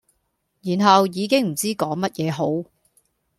[0.63, 2.67] 然後已經唔知講乜嘢好